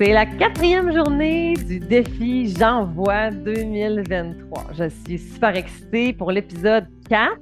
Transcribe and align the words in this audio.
C'est 0.00 0.12
la 0.12 0.26
quatrième 0.26 0.92
journée 0.92 1.54
du 1.54 1.80
défi 1.80 2.54
J'envoie 2.56 3.32
2023. 3.32 4.66
Je 4.74 4.88
suis 4.88 5.18
super 5.18 5.56
excitée 5.56 6.12
pour 6.12 6.30
l'épisode 6.30 6.86
4. 7.08 7.36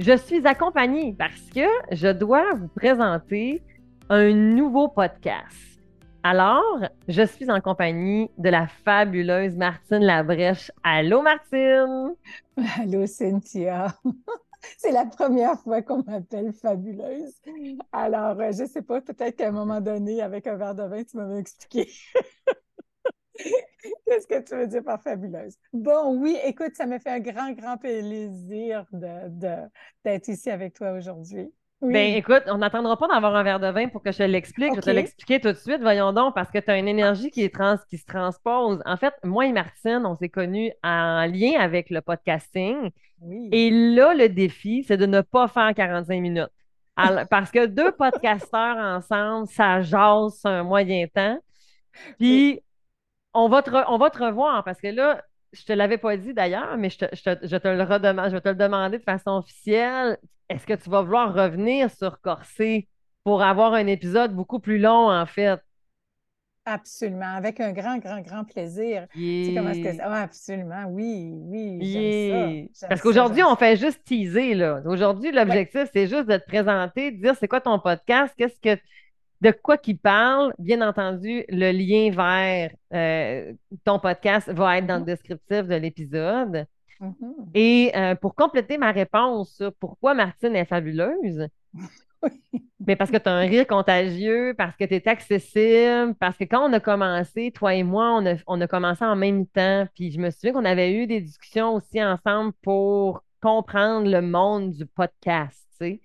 Je 0.00 0.16
suis 0.16 0.44
accompagnée 0.44 1.14
parce 1.16 1.40
que 1.54 1.68
je 1.92 2.08
dois 2.08 2.52
vous 2.54 2.66
présenter 2.66 3.62
un 4.08 4.32
nouveau 4.32 4.88
podcast. 4.88 5.54
Alors, 6.24 6.80
je 7.06 7.22
suis 7.22 7.48
en 7.48 7.60
compagnie 7.60 8.28
de 8.38 8.48
la 8.48 8.66
fabuleuse 8.66 9.54
Martine 9.54 10.02
Labrèche. 10.02 10.72
Allô, 10.82 11.22
Martine! 11.22 12.14
Allô, 12.76 13.06
Cynthia! 13.06 13.94
C'est 14.78 14.92
la 14.92 15.06
première 15.06 15.58
fois 15.60 15.82
qu'on 15.82 16.02
m'appelle 16.02 16.52
fabuleuse. 16.52 17.34
Alors, 17.92 18.40
euh, 18.40 18.52
je 18.52 18.62
ne 18.62 18.68
sais 18.68 18.82
pas, 18.82 19.00
peut-être 19.00 19.36
qu'à 19.36 19.48
un 19.48 19.52
moment 19.52 19.80
donné, 19.80 20.22
avec 20.22 20.46
un 20.46 20.56
verre 20.56 20.74
de 20.74 20.82
vin, 20.84 21.04
tu 21.04 21.16
m'avais 21.16 21.38
expliqué. 21.38 21.90
Qu'est-ce 24.06 24.26
que 24.26 24.40
tu 24.42 24.56
veux 24.56 24.66
dire 24.66 24.82
par 24.82 25.02
fabuleuse? 25.02 25.56
Bon, 25.72 26.16
oui, 26.20 26.36
écoute, 26.44 26.74
ça 26.74 26.86
me 26.86 26.98
fait 26.98 27.10
un 27.10 27.20
grand, 27.20 27.52
grand 27.52 27.76
plaisir 27.76 28.86
d'être 28.92 30.28
ici 30.28 30.50
avec 30.50 30.74
toi 30.74 30.92
aujourd'hui. 30.92 31.52
Ben 31.90 32.14
écoute, 32.14 32.42
on 32.46 32.58
n'attendra 32.58 32.96
pas 32.96 33.08
d'avoir 33.08 33.34
un 33.36 33.42
verre 33.42 33.60
de 33.60 33.68
vin 33.68 33.88
pour 33.88 34.02
que 34.02 34.10
je 34.12 34.18
te 34.18 34.22
l'explique. 34.22 34.70
Je 34.70 34.76
vais 34.76 34.80
te 34.80 34.90
l'expliquer 34.90 35.40
tout 35.40 35.48
de 35.48 35.56
suite, 35.56 35.80
voyons 35.80 36.12
donc, 36.12 36.34
parce 36.34 36.50
que 36.50 36.58
tu 36.58 36.70
as 36.70 36.78
une 36.78 36.88
énergie 36.88 37.30
qui, 37.30 37.42
est 37.42 37.54
trans, 37.54 37.76
qui 37.88 37.98
se 37.98 38.06
transpose. 38.06 38.82
En 38.86 38.96
fait, 38.96 39.14
moi 39.22 39.46
et 39.46 39.52
Martine, 39.52 40.02
on 40.04 40.14
s'est 40.14 40.28
connus 40.28 40.72
en 40.82 41.26
lien 41.26 41.60
avec 41.60 41.90
le 41.90 42.00
podcasting. 42.00 42.90
Et 43.52 43.70
là, 43.70 44.14
le 44.14 44.28
défi, 44.28 44.84
c'est 44.86 44.96
de 44.96 45.06
ne 45.06 45.20
pas 45.20 45.48
faire 45.48 45.72
45 45.74 46.20
minutes. 46.20 46.50
parce 47.30 47.50
que 47.50 47.66
deux 47.66 47.92
podcasteurs 47.92 48.76
ensemble, 48.76 49.48
ça 49.48 49.80
jase 49.82 50.40
un 50.44 50.62
moyen 50.62 51.06
temps. 51.12 51.38
Puis, 52.18 52.60
on, 53.34 53.48
va 53.48 53.62
te 53.62 53.70
on 53.88 53.98
va 53.98 54.10
te 54.10 54.22
revoir 54.22 54.64
parce 54.64 54.80
que 54.80 54.88
là, 54.88 55.22
je 55.54 55.64
te 55.64 55.72
l'avais 55.72 55.98
pas 55.98 56.16
dit 56.16 56.34
d'ailleurs, 56.34 56.76
mais 56.76 56.90
je 56.90 56.98
te, 56.98 57.04
je, 57.12 57.56
te, 57.56 57.68
le 57.68 57.82
redemande, 57.82 58.28
je 58.28 58.34
vais 58.34 58.40
te 58.40 58.48
le 58.48 58.54
demander 58.54 58.98
de 58.98 59.02
façon 59.02 59.30
officielle. 59.30 60.18
Est-ce 60.48 60.66
que 60.66 60.74
tu 60.74 60.90
vas 60.90 61.02
vouloir 61.02 61.32
revenir 61.32 61.90
sur 61.90 62.20
Corsé 62.20 62.88
pour 63.22 63.42
avoir 63.42 63.72
un 63.74 63.86
épisode 63.86 64.34
beaucoup 64.34 64.60
plus 64.60 64.78
long, 64.78 65.10
en 65.10 65.26
fait? 65.26 65.60
Absolument, 66.66 67.34
avec 67.34 67.60
un 67.60 67.72
grand, 67.72 67.98
grand, 67.98 68.20
grand 68.22 68.44
plaisir. 68.44 69.06
Tu 69.12 69.44
sais 69.44 69.54
comment 69.54 69.70
est-ce 69.70 69.96
que 69.96 70.02
ah, 70.02 70.22
absolument, 70.22 70.86
oui, 70.88 71.30
oui, 71.34 72.70
ça. 72.72 72.88
Parce 72.88 73.02
qu'aujourd'hui, 73.02 73.42
on 73.42 73.54
fait 73.54 73.76
juste 73.76 74.02
teaser, 74.04 74.54
là. 74.54 74.80
Aujourd'hui, 74.86 75.30
l'objectif, 75.30 75.90
c'est 75.92 76.06
juste 76.06 76.26
de 76.26 76.36
te 76.38 76.46
présenter, 76.46 77.10
de 77.10 77.20
dire 77.20 77.36
c'est 77.38 77.48
quoi 77.48 77.60
ton 77.60 77.78
podcast, 77.78 78.34
qu'est-ce 78.36 78.60
que 78.60 78.80
de 79.40 79.50
quoi 79.50 79.76
qu'il 79.78 79.98
parle. 79.98 80.52
Bien 80.58 80.86
entendu, 80.86 81.44
le 81.48 81.70
lien 81.72 82.10
vers 82.10 82.70
euh, 82.92 83.52
ton 83.84 83.98
podcast 83.98 84.48
va 84.50 84.78
être 84.78 84.86
dans 84.86 84.96
le 84.96 85.02
mm-hmm. 85.02 85.06
descriptif 85.06 85.62
de 85.62 85.74
l'épisode. 85.74 86.66
Mm-hmm. 87.00 87.50
Et 87.54 87.92
euh, 87.96 88.14
pour 88.14 88.34
compléter 88.34 88.78
ma 88.78 88.92
réponse 88.92 89.54
sur 89.56 89.72
pourquoi 89.74 90.14
Martine 90.14 90.56
est 90.56 90.64
fabuleuse, 90.64 91.48
mais 92.86 92.96
parce 92.96 93.10
que 93.10 93.16
tu 93.16 93.28
as 93.28 93.32
un 93.32 93.46
rire 93.46 93.66
contagieux, 93.66 94.54
parce 94.56 94.76
que 94.76 94.84
tu 94.84 94.94
es 94.94 95.08
accessible, 95.08 96.14
parce 96.18 96.36
que 96.36 96.44
quand 96.44 96.68
on 96.68 96.72
a 96.72 96.80
commencé, 96.80 97.50
toi 97.50 97.74
et 97.74 97.82
moi, 97.82 98.16
on 98.16 98.26
a, 98.26 98.36
on 98.46 98.60
a 98.60 98.66
commencé 98.66 99.04
en 99.04 99.16
même 99.16 99.46
temps. 99.46 99.86
Puis 99.94 100.10
je 100.12 100.20
me 100.20 100.30
souviens 100.30 100.52
qu'on 100.52 100.64
avait 100.64 100.92
eu 100.94 101.06
des 101.06 101.20
discussions 101.20 101.74
aussi 101.74 102.02
ensemble 102.02 102.52
pour 102.62 103.24
comprendre 103.42 104.08
le 104.08 104.22
monde 104.22 104.72
du 104.72 104.86
podcast. 104.86 105.66
Tu 105.72 105.76
sais. 105.76 106.00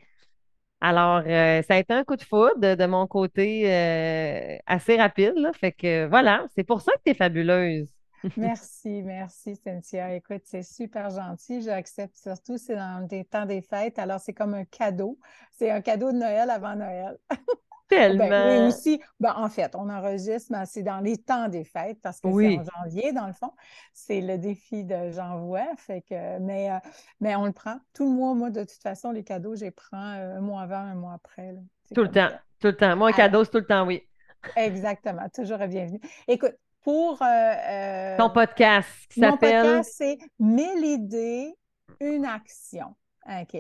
Alors, 0.82 1.24
euh, 1.26 1.62
ça 1.64 1.74
a 1.74 1.78
été 1.78 1.94
un 1.94 2.04
coup 2.04 2.16
de 2.16 2.24
foudre 2.24 2.76
de, 2.76 2.86
mon 2.86 3.06
côté 3.06 3.64
euh, 3.66 4.58
assez 4.66 4.96
rapide. 4.96 5.36
Fait 5.54 5.74
que 5.74 6.08
voilà, 6.08 6.46
c'est 6.56 6.64
pour 6.64 6.82
ça 6.82 6.94
que 6.94 7.02
tu 7.06 7.12
es 7.12 7.14
fabuleuse. 7.14 7.90
merci, 8.38 9.02
merci, 9.04 9.56
Cynthia. 9.56 10.14
Écoute, 10.16 10.42
c'est 10.46 10.64
super 10.64 11.10
gentil. 11.10 11.62
J'accepte 11.62 12.16
surtout, 12.16 12.58
c'est 12.58 12.76
dans 12.76 13.06
des 13.06 13.26
temps 13.26 13.46
des 13.46 13.62
fêtes. 13.62 14.00
Alors, 14.00 14.20
c'est 14.20 14.34
comme 14.34 14.54
un 14.54 14.66
cadeau. 14.66 15.18
C'est 15.52 15.70
un 15.70 15.82
cadeau 15.82 16.12
de 16.12 16.18
Noël 16.18 16.50
avant 16.50 16.76
Noël. 16.76 17.18
Tellement. 17.90 18.30
Ben, 18.30 18.62
oui, 18.62 18.68
aussi. 18.68 19.02
Ben, 19.20 19.34
en 19.36 19.50
fait, 19.50 19.76
on 19.76 19.90
enregistre, 19.90 20.52
mais 20.52 20.66
c'est 20.66 20.84
dans 20.84 21.00
les 21.00 21.18
temps 21.18 21.50
des 21.50 21.64
fêtes 21.64 22.00
parce 22.02 22.22
que 22.22 22.30
c'est 22.32 22.60
en 22.60 22.64
janvier, 22.64 23.12
dans 23.12 23.26
le 23.26 23.34
fond. 23.34 23.52
C'est 23.94 24.22
le 24.22 24.38
défi 24.38 24.84
de 24.86 25.10
j'envoie. 25.12 25.76
Fait 25.76 26.02
que, 26.02 26.38
mais, 26.40 26.72
euh, 26.72 26.78
mais 27.20 27.36
on 27.36 27.46
le 27.46 27.52
prend. 27.52 27.80
Tout 27.94 28.06
le 28.06 28.12
mois, 28.12 28.36
moi, 28.36 28.52
de 28.52 28.62
toute 28.62 28.82
façon, 28.82 29.12
les 29.12 29.24
cadeaux, 29.24 29.56
je 29.56 29.66
les 29.66 29.72
prends 29.72 30.14
euh, 30.14 30.38
un 30.38 30.42
mois 30.42 30.62
avant, 30.62 30.76
un 30.76 30.94
mois 30.94 31.14
après. 31.14 31.56
Tout 31.94 32.04
le 32.04 32.12
temps. 32.12 32.30
Tout 32.60 32.68
le 32.68 32.78
temps. 32.78 32.96
Moi, 32.96 33.10
un 33.10 33.14
cadeau, 33.14 33.44
c'est 33.44 33.52
tout 33.52 33.58
le 33.58 33.66
temps, 33.66 33.86
oui. 33.86 34.08
Exactement. 34.56 35.28
Toujours 35.34 35.58
bienvenue. 35.58 36.00
Écoute, 36.28 36.56
pour. 36.84 37.20
Euh, 37.24 38.18
Ton 38.18 38.30
podcast 38.30 38.88
qui 39.10 39.20
s'appelle. 39.20 39.64
Mon 39.64 39.70
podcast, 39.70 39.94
c'est 39.98 40.20
Mille 40.40 40.86
idées, 40.86 41.56
une 42.00 42.26
action. 42.26 42.96
OK. 43.30 43.58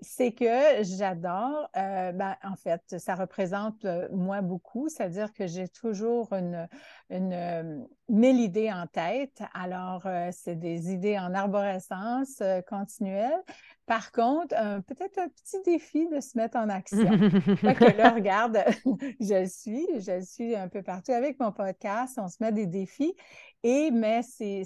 C'est 0.00 0.32
que 0.32 0.82
j'adore, 0.82 1.68
euh, 1.76 2.12
ben, 2.12 2.36
en 2.44 2.54
fait, 2.54 2.82
ça 2.98 3.16
représente 3.16 3.84
euh, 3.84 4.08
moi 4.12 4.42
beaucoup, 4.42 4.88
c'est-à-dire 4.88 5.32
que 5.32 5.46
j'ai 5.48 5.68
toujours 5.68 6.32
une, 6.32 6.68
une 7.10 7.32
euh, 7.32 7.82
mille 8.08 8.38
idées 8.38 8.70
en 8.70 8.86
tête. 8.86 9.42
Alors, 9.54 10.06
c'est 10.30 10.54
des 10.56 10.92
idées 10.92 11.18
en 11.18 11.34
arborescence 11.34 12.42
continuelle. 12.68 13.42
Par 13.86 14.12
contre, 14.12 14.54
peut-être 14.86 15.18
un 15.18 15.28
petit 15.28 15.62
défi 15.64 16.06
de 16.08 16.20
se 16.20 16.36
mettre 16.36 16.58
en 16.58 16.68
action. 16.68 17.08
que 17.08 17.96
là, 17.96 18.10
regarde, 18.14 18.58
je 19.20 19.46
suis, 19.46 19.86
je 20.00 20.22
suis 20.24 20.54
un 20.54 20.68
peu 20.68 20.82
partout 20.82 21.12
avec 21.12 21.40
mon 21.40 21.52
podcast, 21.52 22.18
on 22.18 22.28
se 22.28 22.36
met 22.40 22.52
des 22.52 22.66
défis. 22.66 23.14
Et, 23.62 23.90
mais 23.90 24.22
c'est 24.22 24.64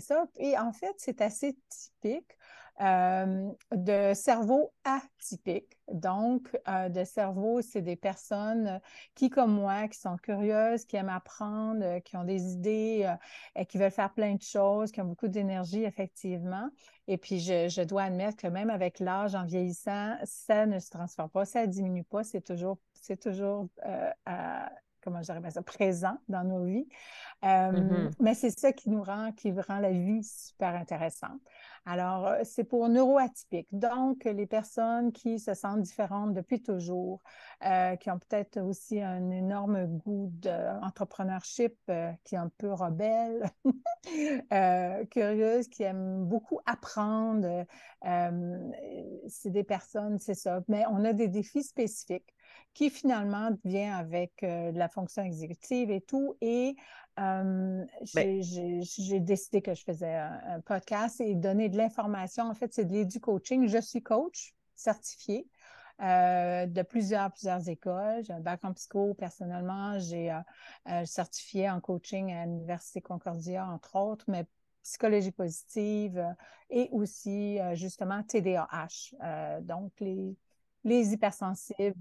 ça. 0.00 0.24
Et 0.36 0.56
en 0.56 0.72
fait, 0.72 0.94
c'est 0.96 1.20
assez 1.20 1.56
typique 1.68 2.32
euh, 2.80 3.50
de 3.70 4.14
cerveau 4.14 4.72
atypique. 4.84 5.76
Donc, 5.92 6.48
euh, 6.68 6.88
de 6.88 7.04
cerveau, 7.04 7.60
c'est 7.60 7.82
des 7.82 7.96
personnes 7.96 8.80
qui, 9.14 9.30
comme 9.30 9.52
moi, 9.52 9.88
qui 9.88 9.98
sont 9.98 10.16
curieuses, 10.16 10.84
qui 10.84 10.96
aiment 10.96 11.08
apprendre, 11.08 12.00
qui 12.00 12.16
ont 12.16 12.24
des 12.24 12.52
idées, 12.52 13.12
et 13.54 13.66
qui 13.66 13.78
veulent 13.78 13.90
faire 13.90 14.12
plein 14.12 14.34
de 14.34 14.42
choses, 14.42 14.90
qui 14.90 15.00
ont 15.00 15.06
beaucoup 15.06 15.28
d'énergie, 15.28 15.84
effectivement. 15.84 16.70
Et 17.08 17.18
puis, 17.18 17.40
je, 17.40 17.84
dois 17.84 18.04
admettre 18.04 18.36
que 18.36 18.46
même 18.46 18.70
avec 18.70 19.00
l'âge, 19.00 19.34
en 19.34 19.44
vieillissant, 19.44 20.16
ça 20.24 20.66
ne 20.66 20.78
se 20.78 20.90
transforme 20.90 21.30
pas, 21.30 21.44
ça 21.44 21.66
ne 21.66 21.72
diminue 21.72 22.04
pas, 22.04 22.24
c'est 22.24 22.40
toujours, 22.40 22.78
c'est 22.94 23.20
toujours 23.20 23.68
euh, 23.84 24.10
comment 25.02 25.22
je 25.22 25.32
ça, 25.50 25.62
présent 25.62 26.16
dans 26.28 26.44
nos 26.44 26.64
vies. 26.64 26.88
Mm-hmm. 27.42 28.12
Mais 28.20 28.34
c'est 28.34 28.56
ça 28.56 28.72
qui 28.72 28.88
nous 28.88 29.02
rend, 29.02 29.32
qui 29.32 29.52
rend 29.52 29.78
la 29.78 29.90
vie 29.90 30.22
super 30.22 30.74
intéressante. 30.74 31.40
Alors, 31.84 32.28
euh, 32.28 32.40
c'est 32.44 32.62
pour 32.62 32.88
neuroatypiques. 32.88 33.66
Donc, 33.72 34.24
les 34.24 34.46
personnes 34.46 35.10
qui 35.12 35.40
se 35.40 35.52
sentent 35.54 35.82
différentes 35.82 36.32
depuis 36.32 36.62
toujours, 36.62 37.20
euh, 37.64 37.96
qui 37.96 38.10
ont 38.10 38.18
peut-être 38.18 38.60
aussi 38.60 39.00
un 39.00 39.30
énorme 39.30 39.86
goût 39.86 40.30
d'entrepreneurship, 40.34 41.76
euh, 41.90 42.12
qui 42.24 42.36
est 42.36 42.38
un 42.38 42.50
peu 42.56 42.72
rebelle, 42.72 43.50
curieuses, 45.10 45.68
qui 45.68 45.82
aiment 45.82 46.24
beaucoup 46.24 46.60
apprendre. 46.66 47.64
c'est 49.26 49.50
des 49.50 49.64
personnes, 49.64 50.18
c'est 50.18 50.34
ça. 50.34 50.60
Mais 50.68 50.84
on 50.90 51.04
a 51.04 51.12
des 51.12 51.28
défis 51.28 51.64
spécifiques 51.64 52.32
qui 52.74 52.90
finalement 52.90 53.50
vient 53.64 53.96
avec 53.96 54.32
la 54.42 54.88
fonction 54.92 55.22
exécutive 55.22 55.90
et 55.90 56.00
tout. 56.00 56.36
Et 56.40 56.76
ben 57.16 57.86
j'ai 58.14 59.20
décidé 59.20 59.60
que 59.60 59.74
je 59.74 59.82
faisais 59.82 60.14
un, 60.14 60.60
podcast 60.64 61.20
et 61.20 61.34
donner 61.34 61.68
de 61.68 61.76
l'information. 61.76 62.44
En 62.44 62.54
fait, 62.54 62.72
c'est 62.72 62.84
de 62.84 62.92
l'édu-coaching. 62.92 63.68
Je 63.68 63.78
suis 63.78 64.02
coach 64.02 64.54
certifié. 64.74 65.46
Euh, 66.00 66.66
de 66.66 66.82
plusieurs, 66.82 67.30
plusieurs 67.30 67.68
écoles. 67.68 68.24
J'ai 68.24 68.32
un 68.32 68.40
bac 68.40 68.64
en 68.64 68.72
psycho 68.72 69.14
personnellement. 69.14 69.98
J'ai 70.00 70.32
euh, 70.32 70.38
euh, 70.88 71.04
certifié 71.04 71.70
en 71.70 71.80
coaching 71.80 72.32
à 72.32 72.44
l'Université 72.44 73.00
Concordia, 73.00 73.66
entre 73.66 73.96
autres, 73.96 74.24
mais 74.26 74.46
psychologie 74.82 75.30
positive 75.30 76.26
et 76.70 76.88
aussi 76.90 77.58
justement 77.74 78.20
TDAH. 78.24 79.60
donc, 79.60 79.92
les, 80.00 80.34
les 80.84 81.12
hypersensibles. 81.12 81.94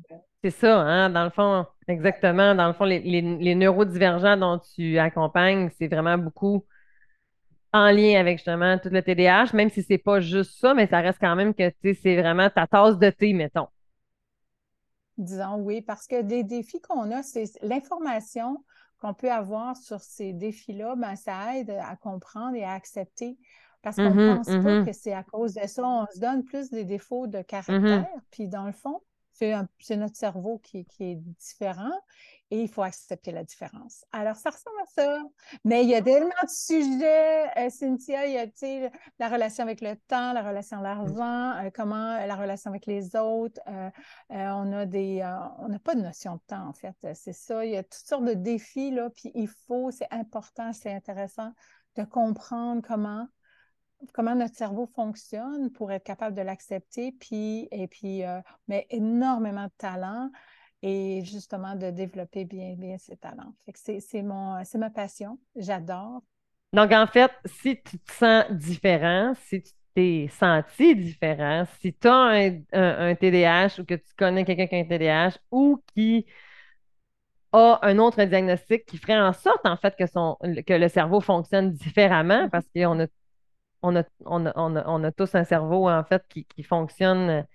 C'est 0.44 0.52
ça, 0.52 0.80
hein, 0.80 1.10
dans 1.10 1.24
le 1.24 1.30
fond, 1.30 1.66
exactement. 1.88 2.56
Dans 2.56 2.68
le 2.68 2.74
fond, 2.74 2.86
les, 2.86 3.56
neurodivergents 3.56 4.38
dont 4.38 4.60
tu 4.76 4.98
accompagnes, 4.98 5.70
c'est 5.78 5.88
vraiment 5.88 6.18
beaucoup 6.18 6.66
en 7.74 7.92
lien 7.92 8.20
avec 8.20 8.38
justement 8.38 8.78
tout 8.80 8.90
le 8.90 9.02
TDAH, 9.02 9.54
même 9.54 9.70
si 9.70 9.84
c'est 9.84 9.98
pas 9.98 10.20
juste 10.20 10.60
ça, 10.60 10.74
mais 10.74 10.88
ça 10.88 11.00
reste 11.00 11.20
quand 11.22 11.36
même 11.36 11.54
que 11.54 11.72
c'est 11.82 12.18
vraiment 12.18 12.50
ta 12.50 12.68
tasse 12.68 12.98
de 12.98 13.10
thé, 13.10 13.34
mettons. 13.34 13.68
Disons 15.18 15.58
oui, 15.58 15.82
parce 15.82 16.08
que 16.08 16.22
des 16.22 16.44
défis 16.44 16.82
qu'on 16.82 17.12
a, 17.12 17.22
c'est 17.22 17.46
l'information 17.62 18.64
qu'on 19.00 19.14
peut 19.14 19.32
avoir 19.32 19.78
sur 19.78 20.00
ces 20.00 20.34
défis-là, 20.34 20.96
ben, 20.96 21.16
ça 21.16 21.58
aide 21.58 21.72
à 21.72 21.96
comprendre 21.96 22.56
et 22.56 22.64
à 22.64 22.72
accepter 22.72 23.38
parce 23.82 23.96
qu'on 23.96 24.04
ne 24.04 24.10
mm-hmm, 24.10 24.36
pense 24.38 24.48
pas 24.48 24.54
mm-hmm. 24.54 24.86
que 24.86 24.94
c'est 24.94 25.14
à 25.14 25.24
cause 25.24 25.54
de 25.56 25.68
ça. 25.68 25.84
On 25.84 26.06
se 26.14 26.20
donne 26.20 26.44
plus 26.44 26.70
des 26.70 26.86
défauts 26.86 27.28
de 27.28 27.42
caractère. 27.42 27.80
Mm-hmm. 27.80 28.22
Puis 28.32 28.48
dans 28.48 28.66
le 28.66 28.74
fond, 28.74 29.02
c'est 29.34 29.98
notre 29.98 30.16
cerveau 30.16 30.60
qui, 30.60 30.86
est 31.00 31.16
différent 31.16 31.92
et 32.52 32.62
il 32.62 32.68
faut 32.68 32.84
accepter 32.84 33.32
la 33.32 33.44
différence. 33.44 34.06
Alors, 34.12 34.36
ça 34.36 34.50
ressemble 34.50 34.76
à 34.82 34.86
ça. 34.86 35.24
Mais 35.64 35.84
il 35.84 35.90
y 35.90 35.96
a 35.96 36.02
tellement 36.02 36.30
de 36.44 36.50
sujets, 36.50 37.50
euh, 37.58 37.70
Cynthia, 37.70 38.28
il 38.28 38.34
y 38.34 38.38
a 38.38 38.90
la 39.20 39.30
relation 39.30 39.64
avec 39.64 39.82
le 39.82 39.96
temps, 40.08 40.34
la 40.34 40.44
relation 40.44 40.80
à 40.80 40.82
l'argent, 40.82 41.66
euh, 41.66 41.70
comment 41.74 42.18
la 42.18 42.36
relation 42.36 42.70
avec 42.70 42.86
les 42.86 43.16
autres. 43.16 43.60
on 44.30 44.74
a 44.74 44.86
des, 44.86 45.24
on 45.60 45.70
n'a 45.70 45.80
pas 45.80 45.96
de 45.96 46.02
notion 46.02 46.36
de 46.36 46.42
temps, 46.46 46.68
en 46.68 46.74
fait. 46.74 46.96
C'est 47.16 47.34
ça. 47.34 47.66
Il 47.66 47.72
y 47.72 47.78
a 47.78 47.84
toutes 47.84 47.94
sortes 47.94 48.26
de 48.26 48.34
défis, 48.34 48.92
là, 48.92 49.10
puis 49.10 49.32
il 49.34 49.48
faut, 49.48 49.90
c'est 49.90 50.12
important, 50.12 50.74
c'est 50.74 50.94
intéressant 50.94 51.54
de 51.96 52.04
comprendre 52.04 52.82
comment 52.86 53.28
comment 54.14 54.36
notre 54.36 54.56
cerveau 54.56 54.86
fonctionne 54.86 55.72
pour 55.72 55.92
être 55.92 56.04
capable 56.04 56.36
de 56.36 56.42
l'accepter, 56.42 57.12
puis, 57.12 57.68
et 57.72 57.88
puis, 57.88 58.24
euh, 58.24 58.40
mais 58.68 58.88
énormément 58.90 59.66
de 59.66 59.74
talent 59.78 60.30
et 60.82 61.24
justement 61.24 61.76
de 61.76 61.92
développer 61.92 62.46
bien, 62.46 62.76
bien 62.76 62.98
ces 62.98 63.18
talents. 63.18 63.54
c'est, 63.76 64.24
mon, 64.24 64.64
c'est 64.64 64.78
ma 64.78 64.90
passion, 64.90 65.38
j'adore. 65.56 66.22
Donc, 66.74 66.92
en 66.92 67.06
fait, 67.06 67.32
si 67.46 67.82
tu 67.82 68.00
te 68.00 68.12
sens 68.14 68.46
différent, 68.52 69.34
si 69.36 69.62
tu 69.62 69.72
t'es 69.94 70.30
senti 70.32 70.96
différent, 70.96 71.66
si 71.82 71.94
tu 71.94 72.08
as 72.08 72.14
un, 72.14 72.62
un, 72.72 73.16
TDAH 73.16 73.82
ou 73.82 73.86
que 73.86 73.96
tu 73.96 74.14
connais 74.18 74.46
quelqu'un 74.46 74.68
qui 74.68 74.76
a 74.76 74.80
un 74.80 74.86
TDAH 74.86 75.38
ou 75.52 75.84
qui 75.94 76.26
a 77.52 77.80
un 77.82 77.98
autre 77.98 78.24
diagnostic 78.24 78.86
qui 78.86 78.98
ferait 78.98 79.20
en 79.20 79.34
sorte, 79.34 79.66
en 79.66 79.76
fait, 79.76 79.96
que, 79.98 80.08
son, 80.08 80.38
que 80.42 80.74
le 80.74 80.88
cerveau 80.88 81.20
fonctionne 81.20 81.72
différemment 81.72 82.46
mm-hmm. 82.46 82.50
parce 82.50 82.66
qu'on 82.74 83.02
a 83.02 83.08
on 83.82 83.96
a, 83.96 85.12
tous 85.12 85.36
un 85.36 85.44
cerveau, 85.44 85.90
en 85.90 86.04
fait, 86.04 86.24
qui, 86.30 86.64
fonctionne 86.64 87.46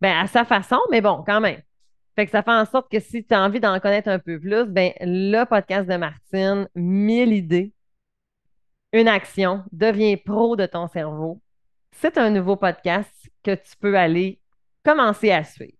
ben, 0.00 0.16
à 0.16 0.26
sa 0.26 0.44
façon, 0.44 0.78
mais 0.90 1.00
bon, 1.00 1.22
quand 1.26 1.40
même. 1.40 1.60
Fait 2.16 2.26
que 2.26 2.30
ça 2.30 2.42
fait 2.42 2.52
en 2.52 2.64
sorte 2.64 2.90
que 2.90 3.00
si 3.00 3.24
tu 3.24 3.34
as 3.34 3.42
envie 3.42 3.60
d'en 3.60 3.80
connaître 3.80 4.08
un 4.08 4.18
peu 4.18 4.38
plus, 4.38 4.66
ben, 4.66 4.92
le 5.00 5.44
podcast 5.44 5.88
de 5.88 5.96
Martine, 5.96 6.68
1000 6.74 7.32
idées, 7.32 7.72
une 8.92 9.08
action, 9.08 9.64
deviens 9.72 10.16
pro 10.16 10.54
de 10.54 10.66
ton 10.66 10.86
cerveau. 10.86 11.40
C'est 11.90 12.16
un 12.18 12.30
nouveau 12.30 12.56
podcast 12.56 13.10
que 13.42 13.54
tu 13.54 13.76
peux 13.80 13.96
aller 13.96 14.40
commencer 14.84 15.32
à 15.32 15.42
suivre. 15.42 15.72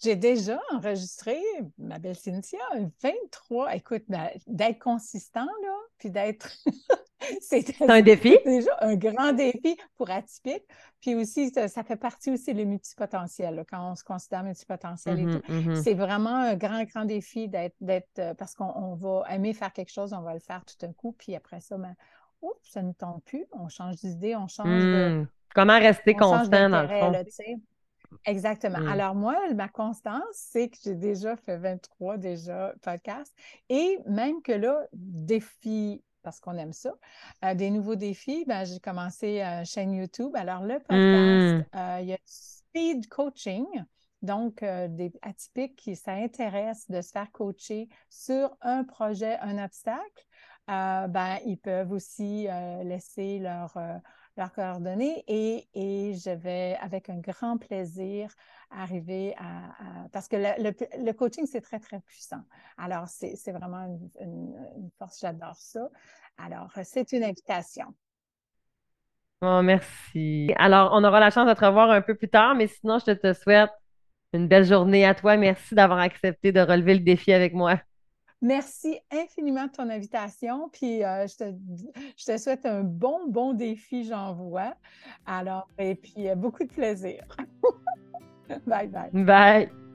J'ai 0.00 0.14
déjà 0.14 0.60
enregistré, 0.70 1.40
ma 1.76 1.98
belle 1.98 2.14
Cynthia, 2.14 2.60
23. 3.02 3.74
Écoute, 3.74 4.04
ben, 4.08 4.28
d'être 4.46 4.78
consistant, 4.78 5.46
là, 5.46 5.76
puis 5.98 6.10
d'être. 6.10 6.50
c'est 7.40 7.64
un 7.88 8.02
défi? 8.02 8.36
déjà 8.44 8.70
un 8.80 8.96
grand 8.96 9.32
défi 9.32 9.76
pour 9.96 10.10
atypique. 10.10 10.64
Puis 11.00 11.14
aussi, 11.14 11.50
ça, 11.50 11.84
fait 11.84 11.96
partie 11.96 12.30
aussi 12.30 12.54
du 12.54 12.64
multipotentiel, 12.64 13.64
quand 13.70 13.92
on 13.92 13.94
se 13.94 14.04
considère 14.04 14.42
multipotentiel 14.42 15.18
et 15.18 15.24
mm-hmm, 15.24 15.40
tout. 15.40 15.52
Mm-hmm. 15.52 15.82
C'est 15.82 15.94
vraiment 15.94 16.34
un 16.34 16.56
grand, 16.56 16.82
grand 16.84 17.04
défi 17.04 17.48
d'être. 17.48 17.76
Euh, 18.18 18.34
parce 18.34 18.54
qu'on 18.54 18.94
va 18.94 19.24
aimer 19.30 19.54
faire 19.54 19.72
quelque 19.72 19.92
chose, 19.92 20.12
on 20.12 20.22
va 20.22 20.34
le 20.34 20.40
faire 20.40 20.64
tout 20.64 20.74
d'un 20.80 20.92
coup, 20.92 21.14
puis 21.16 21.34
après 21.36 21.60
ça, 21.60 21.76
ben, 21.78 21.94
oups, 22.42 22.56
ça 22.62 22.82
ne 22.82 22.92
tombe 22.92 23.22
plus. 23.24 23.46
On 23.52 23.68
change 23.68 23.96
d'idée, 23.96 24.34
on 24.34 24.48
change 24.48 24.68
de. 24.68 25.20
Hmm. 25.20 25.26
Comment 25.54 25.78
rester 25.78 26.14
constant 26.14 26.68
dans 26.68 26.82
le 26.82 26.88
fond? 26.88 27.12
Exactement. 28.24 28.80
Mm. 28.80 28.88
Alors 28.88 29.14
moi, 29.14 29.36
ma 29.54 29.68
constance, 29.68 30.22
c'est 30.32 30.68
que 30.68 30.76
j'ai 30.82 30.94
déjà 30.94 31.36
fait 31.36 31.56
23 31.58 32.16
déjà 32.16 32.74
podcasts 32.82 33.34
et 33.68 33.98
même 34.06 34.42
que 34.42 34.52
là, 34.52 34.86
défi 34.92 36.02
parce 36.28 36.40
qu'on 36.40 36.58
aime 36.58 36.74
ça. 36.74 36.92
Euh, 37.42 37.54
des 37.54 37.70
nouveaux 37.70 37.96
défis, 37.96 38.44
ben, 38.46 38.66
j'ai 38.66 38.80
commencé 38.80 39.40
une 39.40 39.64
chaîne 39.64 39.94
YouTube. 39.94 40.36
Alors, 40.36 40.62
le 40.62 40.78
podcast, 40.78 40.92
mm. 40.92 41.64
euh, 41.74 41.98
il 42.02 42.08
y 42.08 42.12
a 42.12 42.18
Speed 42.26 43.08
Coaching. 43.08 43.64
Donc, 44.20 44.62
euh, 44.62 44.88
des 44.88 45.10
atypiques 45.22 45.76
qui 45.76 45.96
s'intéressent 45.96 46.90
de 46.90 47.00
se 47.00 47.12
faire 47.12 47.32
coacher 47.32 47.88
sur 48.10 48.54
un 48.60 48.84
projet, 48.84 49.38
un 49.40 49.64
obstacle, 49.64 50.26
ben, 50.66 51.38
ils 51.46 51.56
peuvent 51.56 51.92
aussi 51.92 52.46
laisser 52.82 53.38
leur, 53.38 53.78
leurs 54.38 54.52
coordonnées 54.52 55.24
et, 55.26 55.68
et, 55.74 56.14
je 56.14 56.30
vais 56.30 56.76
avec 56.80 57.10
un 57.10 57.18
grand 57.18 57.58
plaisir 57.58 58.30
arriver 58.70 59.34
à... 59.38 60.08
parce 60.12 60.28
que 60.28 60.36
le, 60.36 61.12
coaching, 61.12 61.46
c'est 61.46 61.60
très, 61.60 61.78
très 61.80 62.00
puissant. 62.00 62.42
Alors, 62.76 63.08
c'est 63.08 63.52
vraiment 63.52 63.98
une, 64.20 64.90
force, 64.98 65.20
j'adore 65.20 65.56
ça. 65.56 65.88
Alors, 66.38 66.70
c'est 66.84 67.12
une 67.12 67.24
invitation. 67.24 67.94
Oh, 69.40 69.60
merci. 69.62 70.52
Alors, 70.56 70.90
on 70.92 71.04
aura 71.04 71.20
la 71.20 71.30
chance 71.30 71.48
de 71.48 71.54
te 71.54 71.64
revoir 71.64 71.90
un 71.90 72.02
peu 72.02 72.14
plus 72.14 72.28
tard, 72.28 72.54
mais 72.54 72.66
sinon, 72.66 72.98
je 72.98 73.12
te 73.12 73.32
souhaite 73.32 73.70
une 74.32 74.48
belle 74.48 74.64
journée 74.64 75.04
à 75.04 75.14
toi. 75.14 75.36
Merci 75.36 75.74
d'avoir 75.74 75.98
accepté 75.98 76.52
de 76.52 76.60
relever 76.60 76.94
le 76.94 77.00
défi 77.00 77.32
avec 77.32 77.54
moi. 77.54 77.78
Merci 78.40 78.98
infiniment 79.10 79.66
de 79.66 79.72
ton 79.72 79.90
invitation. 79.90 80.68
Puis 80.72 81.04
euh, 81.04 81.26
je, 81.26 81.36
te, 82.24 82.36
souhaite 82.38 82.66
un 82.66 82.82
bon, 82.82 83.28
bon 83.28 83.52
défi, 83.52 84.04
j'en 84.04 84.34
vois. 84.34 84.74
Alors, 85.26 85.68
et 85.78 85.94
puis 85.94 86.28
euh, 86.28 86.34
beaucoup 86.34 86.64
de 86.64 86.72
plaisir. 86.72 87.24
bye 88.66 88.88
bye. 88.88 89.10
Bye. 89.12 89.87